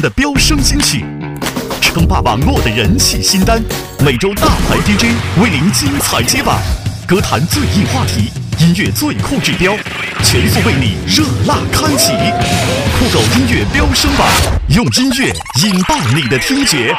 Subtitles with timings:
[0.00, 1.04] 的飙升新曲，
[1.80, 3.62] 称霸网络的人气新单，
[4.00, 6.58] 每周大牌 DJ 为您精彩接榜，
[7.06, 9.74] 歌坛最硬话题，音乐最酷指标，
[10.22, 12.12] 全速为你热辣开启。
[12.98, 14.26] 酷狗音乐飙升榜，
[14.68, 15.32] 用音乐
[15.64, 16.94] 引爆你的听觉。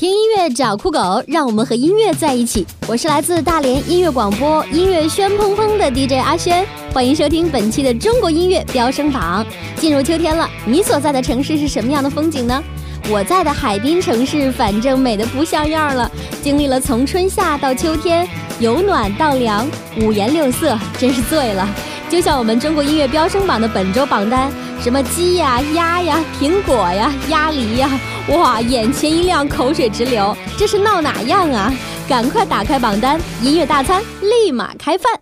[0.00, 2.66] 听音乐找酷狗，让我们和音乐在一起。
[2.88, 9.44] 我是来自大连音乐广播音乐轩砰砰的 DJ 阿轩，欢迎收听本期的中国音乐飙升榜。
[9.76, 12.64] 进入秋天了，你所在的城市是什么样的风景呢？
[13.10, 16.10] 我在的海滨城市，反正美得不像样了。
[16.42, 18.26] 经历了从春夏到秋天，
[18.58, 19.68] 由暖到凉，
[20.00, 21.68] 五颜六色，真是醉了。
[22.08, 31.74] 就像我们中国音乐飙升榜的本周榜单，什么鸡呀、鸭呀、苹果呀、鸭梨呀，哇，眼前一亮，口水直流，这是闹哪样啊？
[32.08, 35.12] 赶快打开榜单，音乐大餐立马开饭。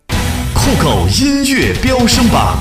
[0.55, 2.59] 酷狗音乐飙升榜，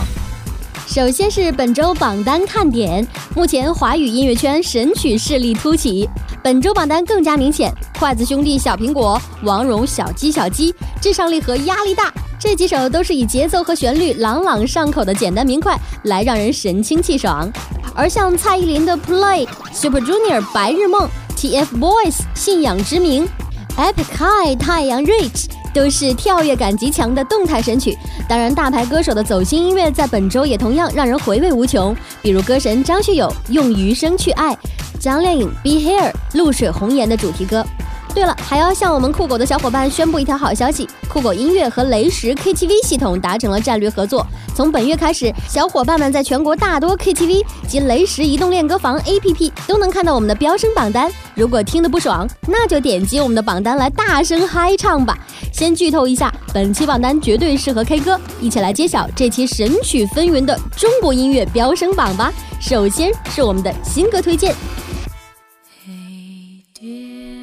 [0.88, 6.08] 首先是本周榜单看点，目前华语音乐圈神曲势力突起，
[6.42, 12.14] 本周榜单更加明显，筷子兄弟、小苹果、王蓉、小鸡小鸡、至上励合、压力大。
[12.40, 17.52] 这几首都是以节奏和旋律朗朗上口的简单明快来让人神清气爽，
[17.96, 23.28] 而像蔡依林的《Play》、Super Junior《白日梦》、TFBOYS《信仰之名》、
[23.76, 27.98] Epic High《太阳 Reach》都是跳跃感极强的动态神曲。
[28.30, 34.56] 当然，大牌歌手的走心音乐在本周也同样让人回味无穷，比如歌神张学友用余生去爱，
[35.00, 37.66] 张靓颖《Be Here》露水红颜的主题歌。
[38.18, 44.26] 对了，还要向我们酷狗的小伙伴宣布一条好消息：酷狗音乐和雷石 KTV 系统达成了战略合作。
[44.56, 51.12] 从本月开始，小伙伴们在全国大多 KTV 及雷石移动练歌房 APP 都能看到我们的飙升榜单。
[51.36, 55.16] 如果听得不爽，那就点击我们的榜单来大声嗨唱吧。
[55.54, 62.34] 先剧透一下，本期榜单绝对适合 K 歌，一起来揭晓这期神曲纷纭的中国音乐飙升榜吧。
[62.60, 64.56] 首先是我们的新歌推荐。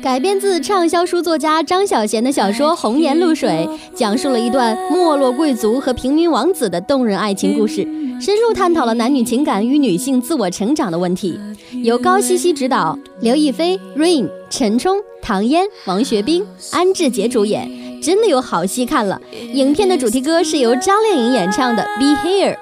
[0.05, 7.89] 改编自畅销书作家张小娴的小说《红颜露水》，讲述了一段没落贵族和平民王子的动人爱情故事，
[8.21, 11.41] 深入探讨了男女情感与女性自我成长的问题。
[11.83, 17.67] 由高希希执导，刘亦菲、Rain、陈冲、唐嫣、王学兵、安志杰主演，
[18.03, 19.19] 真的有好戏看了。
[19.55, 22.53] 影片的主题歌是由张靓颖演唱的《Be Here》，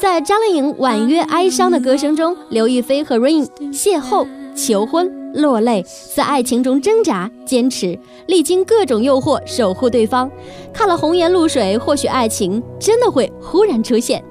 [0.00, 4.26] 在张靓颖婉约哀伤的歌声中，刘亦菲和 Rain 邂逅、
[4.58, 5.08] 求婚。
[5.34, 5.84] 落泪，
[6.16, 7.96] 在爱情中挣扎、坚持，
[8.26, 10.28] 历经各种诱惑，守护对方。
[10.72, 14.24] 看了《红颜露水》，或许爱情真的会忽然出现。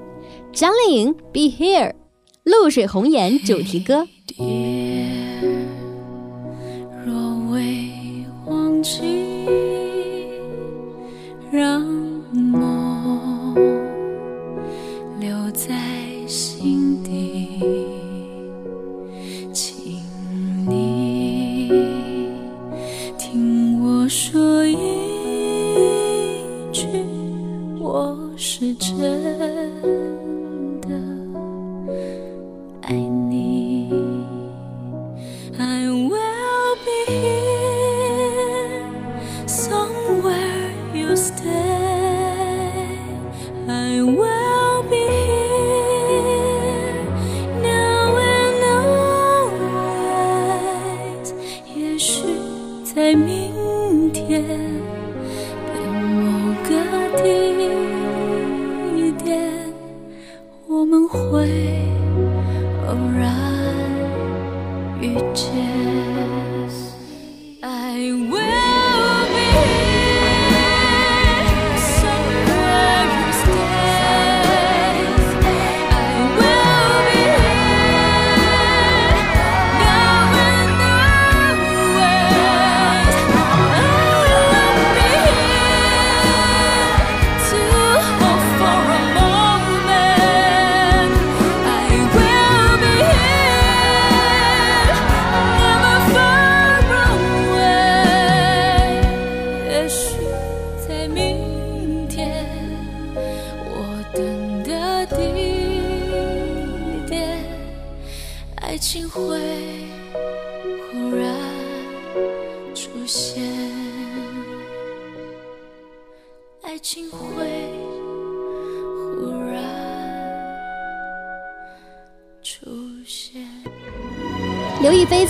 [0.52, 1.90] 张靓颖《Be Here》，
[2.42, 4.06] 露水红颜主题歌。
[43.70, 44.37] I will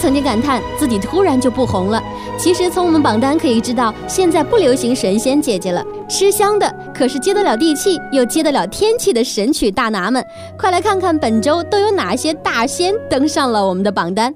[0.00, 2.02] 曾经感叹自己突然就不红了。
[2.38, 10.24] 其实从我们榜单可以知道，现在不流行神仙姐姐了，吃香的可是接得了地气又接得了天气的神曲大拿们，
[10.58, 14.32] 快来看看本周都有哪些大仙登上了我们的榜单。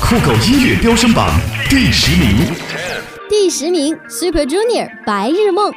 [0.00, 1.30] 酷狗音乐飙升榜
[1.70, 2.36] 第十名，
[3.30, 5.72] 第十名 Super Junior《白日梦》。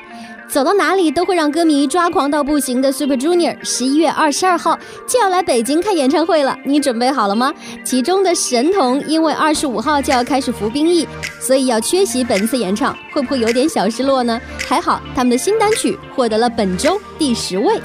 [0.47, 7.53] 走到哪里都会让歌迷抓狂到不行的 Super Junior，十一月二十二号就要来北京开演唱会了，你准备好了吗？
[7.83, 11.07] 其中的神童因为二十五号就要开始服兵役，
[11.39, 14.39] 所以要缺席本次演唱，会不会有点小失落呢？
[14.67, 17.79] 还好他们的新单曲获得了本周第十位。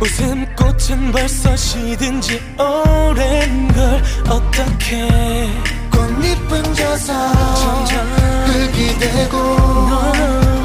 [0.00, 5.08] 웃음꽃은 벌써 시든 지 오랜 걸 어떻게
[5.90, 7.14] 꽃잎은 져서
[8.44, 9.38] 흙이 되고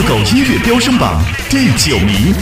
[0.00, 2.32] 酷狗音乐飙升榜第九名，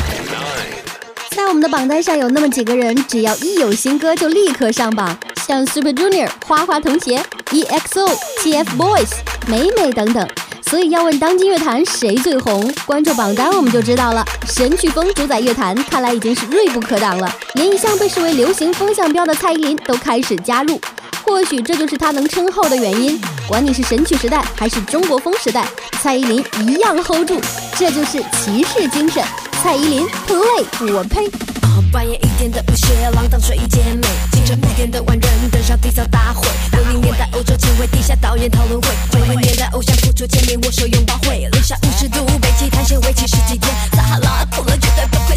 [1.31, 5.17] 在我们的榜单上有那么几个人，只要一有新歌就立刻上榜，
[5.47, 9.09] 像 Super Junior、花花童鞋、EXO、TFBOYS、
[9.47, 10.29] 美美等等。
[10.69, 14.23] 所以要问当今乐坛谁最红，关注榜单我们就知道了。
[14.47, 17.35] 神曲风主宰乐坛，看来已经是锐不可挡了。
[17.55, 20.79] 连一向被视为流行风向标的蔡依林都开始加入。
[21.27, 23.21] 或许这就是他能称后的原因。
[23.49, 25.67] 管你是神曲时代还是中国风时代，
[26.01, 27.41] 蔡依林一样 hold 住，
[27.77, 29.23] 这就是骑士精神。
[29.63, 31.29] 蔡依林 play，我呸。
[31.93, 36.47] 半夜一点的舞鞋，浪荡睡衣姐妹，清晨五点的万人登上缔造大会。
[36.73, 45.37] 六零年代欧洲前卫地下导演讨论会，九零年代偶像付出见面握手拥抱会，零下五十度北极探险为期十几天，撒哈拉酷了绝对不愧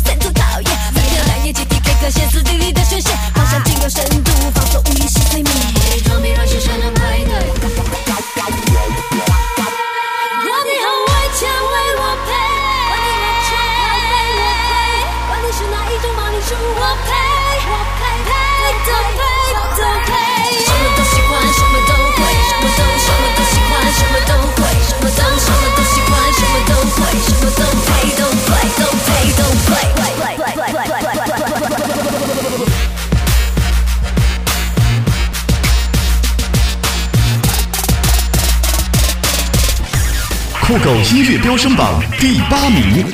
[41.76, 43.06] 榜第八名。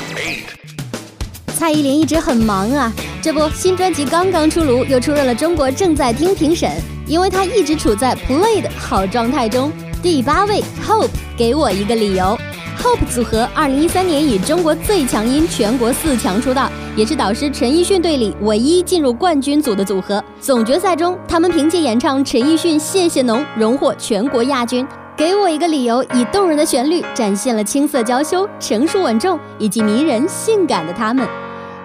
[1.47, 6.69] 蔡依林一直很忙啊，这不新专辑刚刚出炉，又出任了中国正在听评审，
[7.07, 9.71] 因为她一直处在 play 的好状态中。
[10.03, 12.37] 第八位，Hope，给我一个理由。
[12.77, 20.23] Hope 组合二零一三年以中国最强音全国四强出道，也是导师陈奕迅队里唯一进入冠军组的组合。
[20.39, 24.85] 总决赛中，他们凭借演唱陈奕迅《谢谢侬》荣获全国亚军。
[25.17, 31.27] 给我一个理由，以动人的旋律展现了青涩娇羞、成熟稳重以及迷人性感的他们。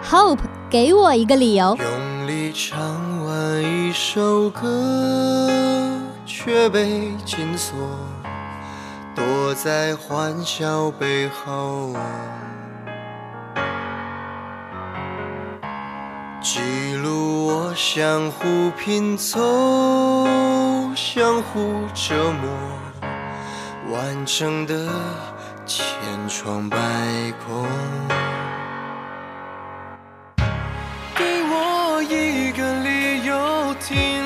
[0.05, 1.77] Hope，给我一个理由。
[1.77, 2.79] 用力唱
[3.25, 5.31] 完一首歌。
[6.43, 7.77] 却被紧锁，
[9.15, 11.95] 躲在欢笑背后。
[16.41, 20.27] 记录我相互拼凑，
[20.97, 21.61] 相互
[21.93, 22.49] 折磨，
[23.91, 24.89] 完整的
[25.67, 25.83] 千
[26.29, 26.79] 疮百
[27.45, 27.67] 孔。
[31.17, 34.20] 给我一个理由停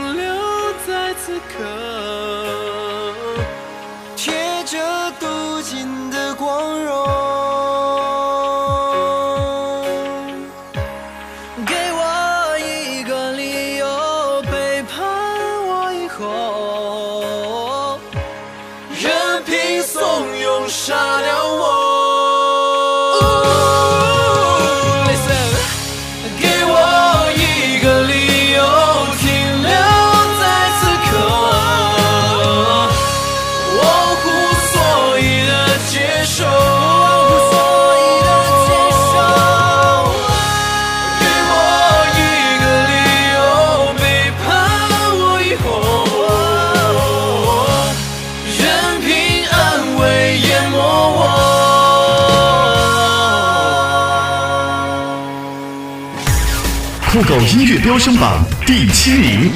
[57.14, 59.52] 酷狗音乐飙升榜第七名。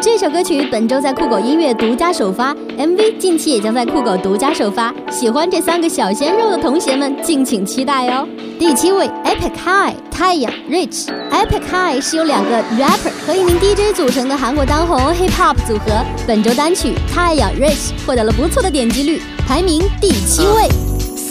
[0.00, 4.94] 这首歌曲本周在酷狗音乐独家首发，MV 近期也将在酷狗独家首发。
[5.10, 8.28] 喜欢这三个小鲜肉的同学们，敬请期待哦。
[8.58, 16.04] 第七位，Epic High 太阳 Rich。Epic High 是由两个 rapper 和一名 DJ 组成的韩国当红 hip hop 组合。
[16.26, 20.68] 本周单曲《太阳 Rich》获得了不错的点击率，排名第七位。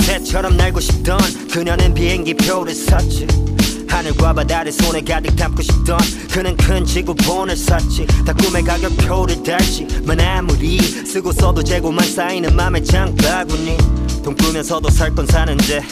[0.06, 1.18] 새처럼 날고 싶던
[1.50, 3.26] 그녀는 비행기표를 샀지
[4.01, 5.99] 하늘과 바다를 손에 가득 담고 싶던
[6.31, 8.07] 그는 큰 지구본을 샀지.
[8.25, 13.77] 다 꿈의 가격표를 달지 만 아무리 쓰고 써도 재고만 쌓이는 맘의 장바구니.
[14.25, 15.83] 돈 꾸면서도 살 건 사는데.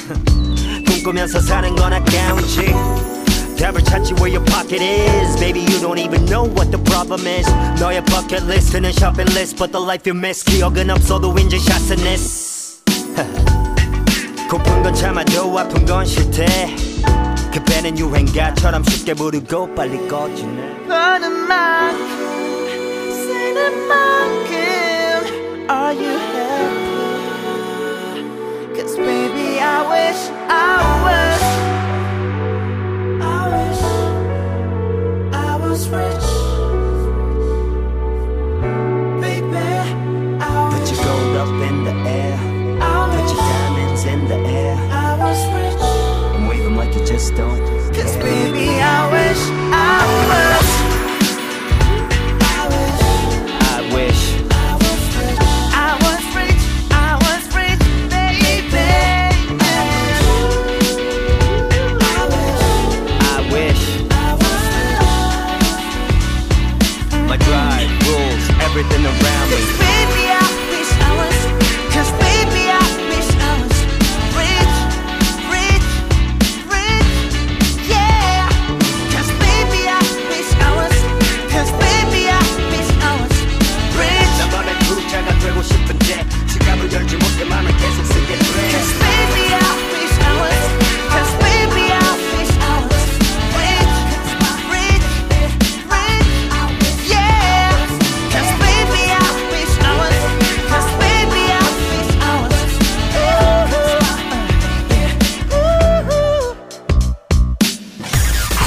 [0.88, 2.72] 꿈꾸면서 사는 건 아까운지.
[3.60, 5.36] 답을 찾지 where your pocket is.
[5.38, 7.46] Baby you don't even know what the problem is.
[7.78, 12.80] 너의 bucket list는 shopping list But the life you miss 기억은 없어도 인증샷은 is.
[14.48, 16.74] 고픈 건 참아도 아픈 건 싫대
[17.51, 22.07] 그 배는 유행가처럼 쉽게 부르고 빨리 꺼지네 버는 만큼
[23.11, 24.53] 쓰는 만큼
[25.69, 26.83] Are you happy?
[28.75, 31.43] Cause baby I wish I was
[33.21, 33.81] I wish
[35.33, 36.27] I was rich
[39.21, 39.67] Baby
[40.41, 42.37] I Put wish your gold up in the air
[42.81, 45.76] I Put your wish diamonds in the air I was rich
[47.18, 47.58] just don't
[47.94, 49.17] Cause baby I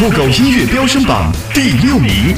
[0.01, 2.34] 酷狗音乐飙升榜第六名。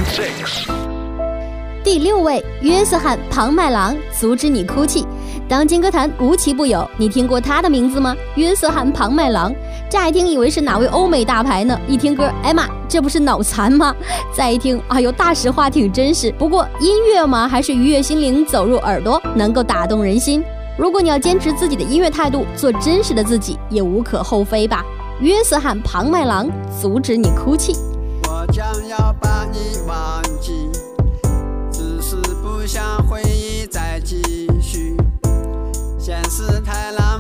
[1.81, 5.07] 第六位，约瑟翰·庞麦郎，阻止你哭泣。
[5.47, 8.13] 当今歌坛无奇不有，你听过他的名字吗？
[8.35, 9.55] 约瑟翰·庞麦郎，
[9.89, 11.79] 乍一听以为是哪位欧美大牌呢？
[11.87, 13.95] 一听歌，哎妈，这不是脑残吗？
[14.35, 16.33] 再一听，哎呦，大实话挺真实。
[16.33, 20.43] 不过音乐嘛，还是愉悦心灵，走入耳朵，能够打动人心。
[20.77, 24.83] 如果你要坚持自己的音乐态度，做真实的自己，也无可厚非吧。
[25.23, 26.49] 约瑟翰·庞麦郎，
[26.81, 27.73] 阻止你哭泣。
[28.27, 30.69] 我将要把你忘记，
[31.71, 34.21] 只是不想回忆再继
[34.61, 34.97] 续。
[35.97, 37.12] 现实太浪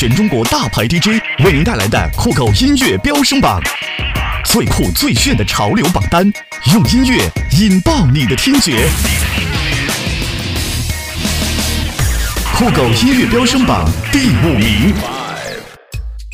[0.00, 3.60] 全中国大牌 DJ 为您带来的酷狗音乐飙升榜，
[4.46, 6.24] 最酷最炫的潮流榜单，
[6.72, 8.88] 用音乐引爆你的听觉。
[12.56, 14.94] 酷狗音乐飙升榜第五名，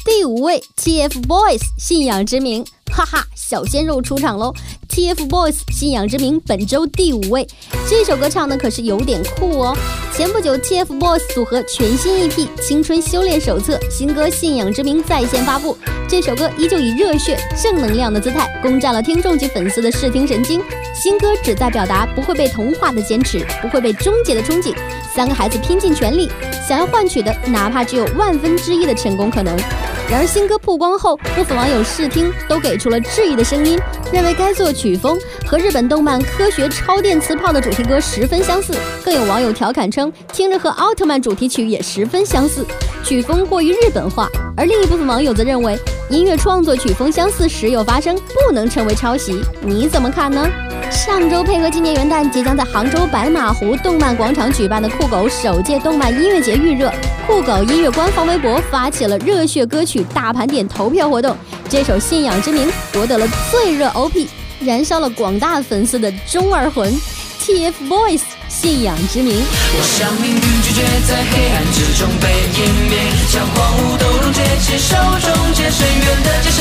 [0.04, 4.54] 第五位 TFBOYS 信仰之名，哈哈，小鲜肉出场喽。
[4.97, 7.47] ！TFBOYS 信仰之名本周第五位，
[7.87, 9.76] 这首歌唱的可是有点酷哦。
[10.17, 12.33] 前不久，TFBOYS 组合全新 EP
[12.67, 15.76] 《青春修炼手册》新歌《信仰之名》在线发布，
[16.09, 20.62] 这首歌依旧以热血、正能量的姿态攻占了听众及粉丝的视听神经。
[20.95, 24.75] 新歌旨在表达不会被同化的坚持，不会被终结的憧憬。
[25.15, 26.31] 三个孩子拼尽全力，
[26.67, 29.55] 想要换取的，哪怕只有万分之一的成功可能。
[30.09, 33.77] 然而新歌曝光后，部分网友试听都给出了质疑的声音，
[34.13, 38.73] 认为该作曲风和日本动漫《科学超电磁炮》的主题歌十分相似。
[39.05, 42.65] 更有网友调侃称，听着和奥特曼主题曲也十分相似，
[43.05, 44.29] 曲风过于日本化。
[44.57, 45.77] 而另一部分网友则认为，
[46.09, 49.41] 音乐创作曲风相似时有发生，不能成为抄袭。
[49.61, 50.49] 你怎么看呢？
[50.97, 56.91] 上周配合今年元旦，即将在杭州白马湖动漫广场举办的酷狗首届动漫音乐节预热，
[57.26, 61.37] 酷狗音乐官方微博发起了热血歌曲大盘点投票活动。
[61.69, 64.26] 这首《信仰之名》夺得了最热 OP，
[64.59, 66.91] 燃烧了广大粉丝的中二魂。
[67.47, 69.35] TFBOYS《信仰之名》。
[69.38, 72.99] 我向命运拒绝在黑暗之中被湮灭，
[73.31, 76.56] 将荒芜都溶解，亲手终结深渊的界限，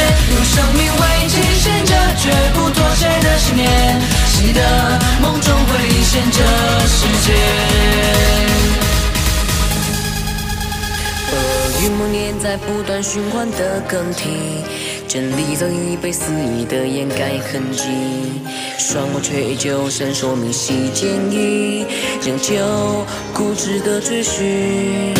[6.15, 6.39] 现这
[6.87, 7.33] 世界。
[11.29, 11.33] 恶
[11.83, 14.29] 与梦念在不断循环的更替，
[15.09, 17.83] 真理早已被肆意的掩盖痕迹，
[18.77, 21.85] 双目却依旧闪烁明晰坚毅，
[22.23, 22.55] 仍旧
[23.33, 25.13] 固执的追寻。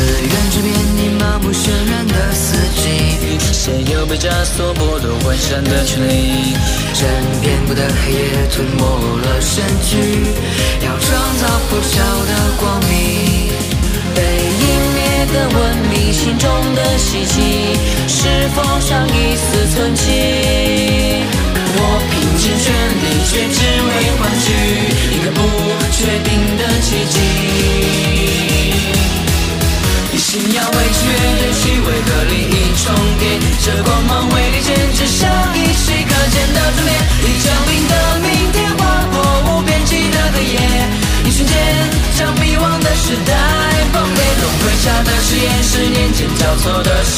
[0.00, 6.56] 自愿之边，你麻木渲染的四季，谁又被枷锁剥夺幻想的权利？
[6.96, 7.02] 任
[7.42, 8.82] 遍布的黑夜吞没
[9.20, 10.24] 了身躯，
[10.80, 13.52] 要创造破晓的光明。
[14.14, 14.22] 被
[14.56, 14.62] 湮
[14.96, 14.98] 灭
[15.34, 17.76] 的文明，心中的希冀，
[18.08, 20.08] 是否尚一丝存期？
[21.76, 21.78] 我
[22.10, 22.72] 拼尽全
[23.04, 24.48] 力，却只为换取
[25.14, 25.38] 一个不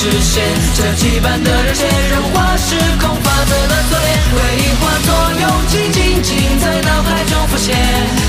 [0.03, 0.43] 视线，
[0.75, 5.09] 这羁绊的热切，融化时空法则的锁链，回忆化作
[5.41, 7.77] 勇气，静静在脑海中浮现。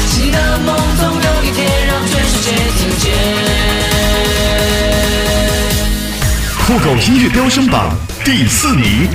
[0.07, 3.11] 新的梦总有一天让全世界听见。
[6.59, 7.89] 酷狗音乐飙升榜
[8.23, 9.09] 第四名，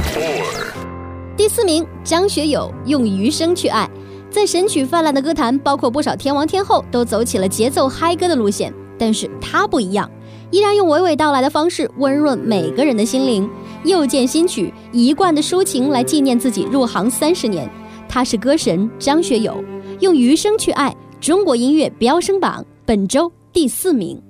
[1.37, 3.89] 第四名，张学友用余生去爱。
[4.33, 10.11] 在神曲泛滥的歌坛，包括不少天王天后都走起了节奏嗨歌的路线，但是他不一样，
[10.51, 13.49] 依然用娓娓道来的方式温润每个人的心灵。
[13.85, 17.69] 又见新曲，一贯的抒情来纪念自己入行三十年。
[18.09, 19.63] 他是歌神张学友，
[20.01, 20.95] 用余生去爱。
[21.21, 24.23] 中国音乐飙升榜本周第四名。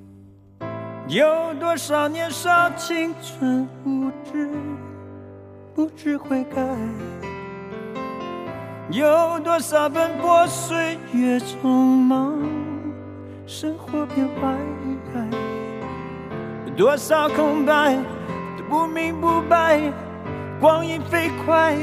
[1.07, 1.25] 有
[1.61, 4.51] 多少年少青春无知，
[5.75, 6.63] 不知悔改？
[8.91, 12.39] 有多少奔波岁月匆忙，
[13.47, 14.57] 生活变坏？
[16.79, 17.97] 多少空白
[18.57, 19.81] 都不明不白，
[20.61, 21.77] 光阴飞快，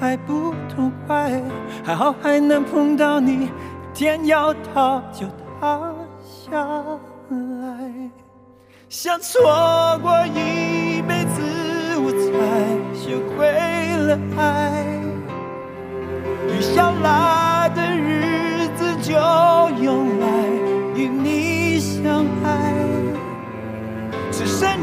[0.00, 1.30] 太不痛快。
[1.84, 3.50] 还好还能碰到你，
[3.92, 5.26] 天要塌就
[5.60, 5.92] 塌
[6.24, 6.56] 下
[7.28, 8.10] 来。
[8.88, 9.42] 想错
[10.02, 11.42] 过一辈子，
[11.98, 12.26] 我才
[12.98, 13.44] 学会
[14.06, 14.86] 了爱。
[16.48, 17.37] 雨下来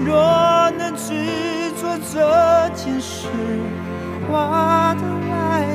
[0.06, 1.14] 若能执
[1.82, 3.28] 着这件事，
[4.30, 5.66] 划得来。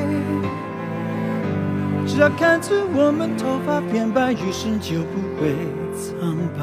[2.06, 5.54] 只要看着我们头发变白，余生就不会
[5.94, 6.62] 苍白。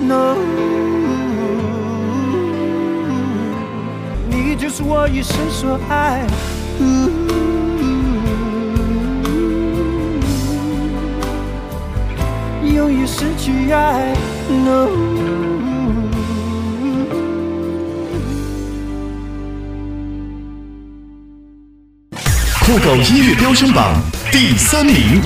[0.00, 0.36] No，
[4.28, 6.26] 你就是我一生所爱。
[12.74, 14.14] 用余生去爱。
[14.48, 14.88] No。
[22.64, 25.20] 酷狗音乐飙升榜第三名，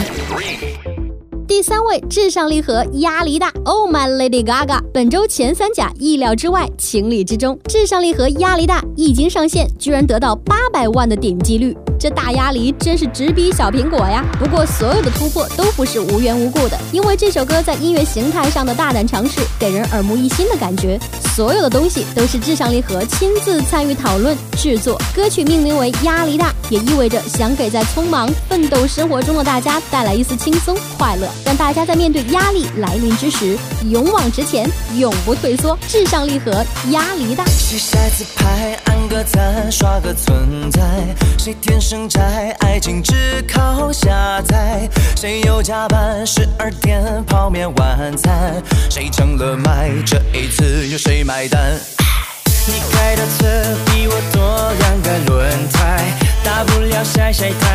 [1.47, 3.53] 第三位，智商力合压力大。
[3.65, 7.57] Oh my Lady Gaga，本周前三甲意料之外，情理之中。
[7.69, 11.77] 智商力合压力大一经上线，居然得到八百万的点击率。
[11.99, 14.25] 这大鸭梨真是直逼小苹果呀！
[14.39, 20.99] 不过所有的突破都不是无缘无故的，因为这首歌在音乐形态上的大胆尝试，给人耳目一新的感觉。
[21.35, 25.01] 所有的东西都是智商力和亲自参与讨论制作。
[25.15, 33.57] 歌曲命名为《压力大》，也意味着想给在匆忙奋斗生活中的大家带来一丝轻松快乐，让大家在面对压力来临之时
[33.91, 35.77] 勇往直前，永不退缩。
[35.89, 36.53] 智商力和
[36.91, 37.45] 压力大。
[39.09, 40.81] 个赞，刷个存在？
[41.39, 44.89] 谁天生宅，爱情只靠下载？
[45.17, 48.63] 谁又加班，十二点泡面晚餐？
[48.91, 51.79] 谁成了麦，这一次由谁买单？
[52.69, 53.47] 你开的车
[53.87, 57.66] 比我多两个轮胎，大不了晒晒太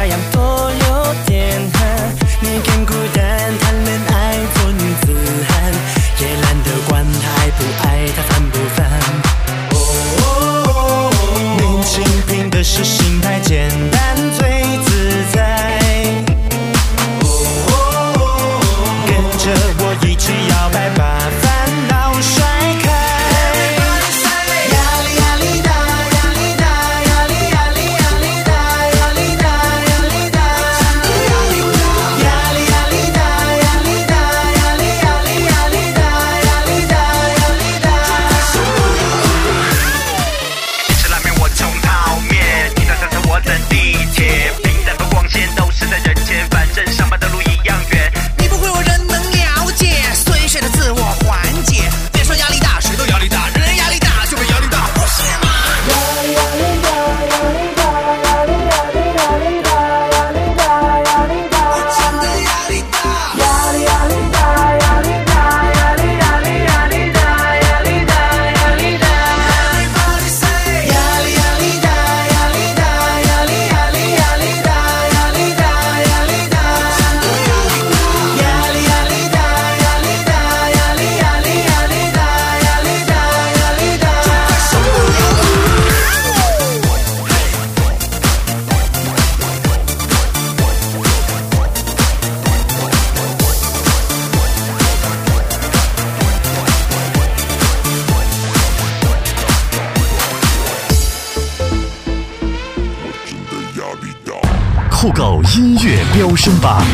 [105.02, 106.86] 酷狗音乐飙升榜，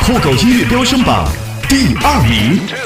[0.00, 1.28] 酷狗音乐飙升榜
[1.68, 2.83] 第二名。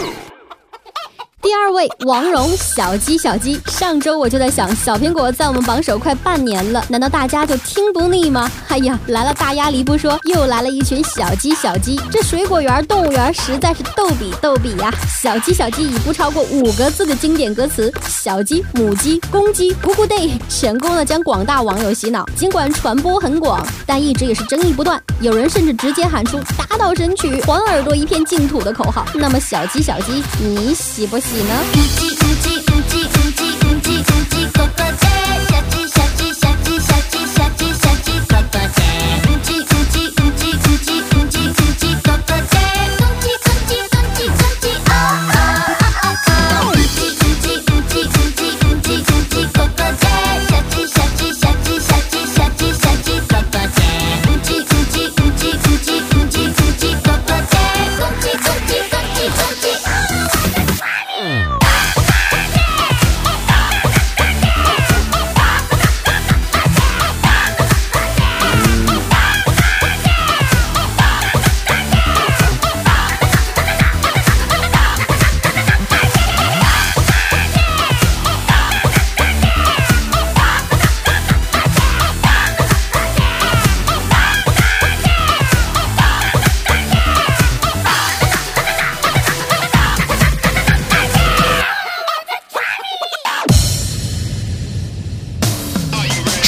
[1.69, 3.61] 二位王蓉，小鸡小鸡。
[3.67, 8.51] 上周我就在想，小苹果在我们榜首快半年了，难道大家就听不腻吗？
[8.69, 12.01] 哎呀，来了大鸭梨不说，又来了一群小鸡小鸡。
[12.11, 14.91] 这水果园、动物园实在是逗比逗比呀！
[15.21, 22.25] 小鸡小鸡以不超过五个字的经典歌词“小鸡、母鸡、公鸡、咕咕 day”，成功的将广大网友洗脑。
[22.35, 24.99] 尽管传播很广，但一直也是争议不断。
[25.21, 29.05] 有人甚至直接喊出“打倒神曲，还耳朵一片净土”的口号。
[29.13, 31.58] 那么小鸡小鸡，你喜不喜呢？
[31.59, 35.38] うんちうんちうんちうんちうんちここで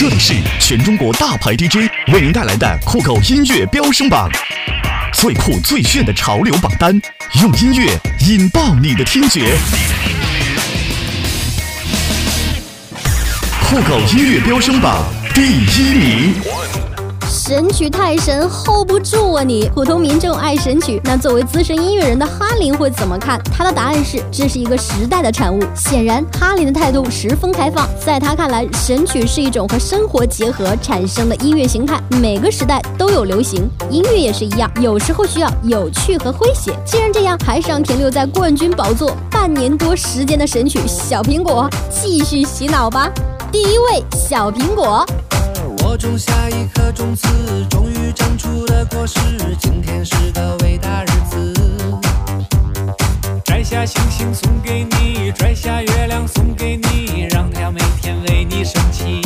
[0.01, 1.77] 这里是全中国大牌 DJ
[2.11, 4.31] 为您带来的酷狗音乐飙升榜，
[5.13, 6.99] 最酷最炫的潮流榜单，
[7.43, 7.95] 用音乐
[8.27, 9.59] 引爆你的听觉。
[13.69, 16.35] 酷狗音乐飙升榜第一名，
[17.31, 19.71] 神曲太神，hold 不住啊你！
[19.73, 23.41] 普通民众爱神曲，那作为资深音乐人的哈林会怎么看？
[23.57, 25.63] 他的答案是，这是一个时代的产物。
[25.73, 36.75] 显然，哈林的态度十分开放，在他看来，神曲是一种和生活结合产生的音乐形态，每个时代都有流行，音乐也是一样，有时候需要有趣和诙谐。
[36.85, 43.09] 既然这样，还是让停留在冠军宝座半年多时间的神曲《小苹果》继续洗脑吧。
[43.53, 45.07] 第一位，小苹果。
[46.01, 47.29] 种下一颗种子，
[47.69, 49.21] 终于长出了果实。
[49.61, 51.55] 今天是个伟大日子，
[53.45, 59.21] 摘下星星送给你，摘下月亮送给你，让它每天为你升起。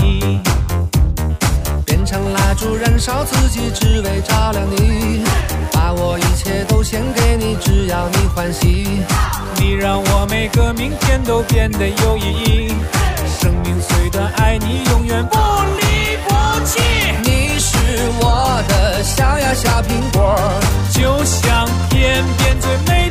[1.86, 5.22] 变成蜡烛燃烧自己，只为照亮你。
[5.70, 9.00] 把我一切都献给你，只要你欢喜。
[9.60, 12.74] 你让我每个明天都变得有意义。
[13.40, 15.83] 生命虽短，爱你永远不离
[17.22, 17.76] 你是
[18.20, 20.34] 我的小呀小苹果，
[20.92, 23.03] 就像天边最美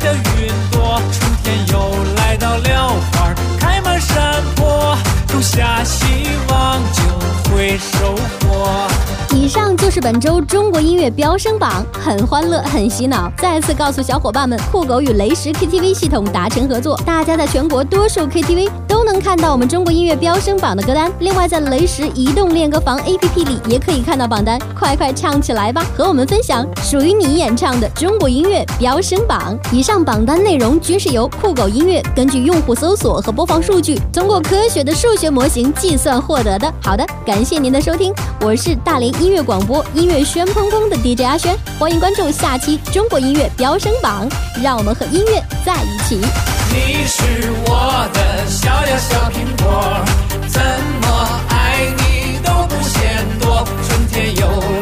[10.04, 13.32] 本周中国音乐飙升榜，很欢乐，很洗脑。
[13.38, 21.10] 再次告诉小伙伴们，酷狗与雷石 KTV 系统达成合作，大家在全国多数 KTV 都能看到我们中国音乐飙升榜的歌单。
[21.20, 29.58] 另外，在雷石移动练歌房 APP 里也可以看到榜单，快快唱起来吧，和我们分享属于你演唱的中国音乐飙升榜。
[29.72, 36.70] 以上榜单内容均是由酷狗音乐根据用户搜索和播放数据，通过科学的数学模型计算获得的。
[36.82, 38.12] 好的，感谢您的收听，
[38.42, 39.14] 我是大连。
[39.20, 44.28] 音乐广播，音乐轩砰砰的 DJ 阿轩，欢迎关注下期《中国音乐飙升榜》，
[44.62, 46.16] 让我们和音乐在一起。
[46.16, 47.22] 你是
[47.66, 50.04] 我的小呀小苹果，
[50.48, 50.60] 怎
[51.00, 54.73] 么爱你都不嫌多，春天有。